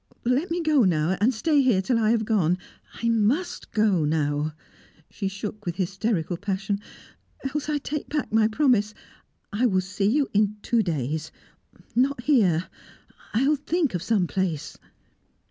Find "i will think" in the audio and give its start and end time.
13.35-13.93